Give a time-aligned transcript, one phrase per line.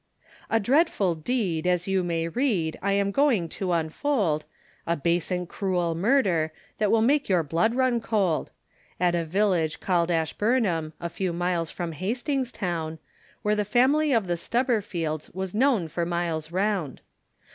[0.49, 4.45] A dreadful deed, as you may read, I am going to unfold,
[4.87, 8.49] A base and cruel murder, That will make your blood run cold;
[8.99, 12.97] At a village called Ashburnham, A few miles from Hastings town,
[13.43, 17.01] Where the family of the Stubberfields Was known for miles round.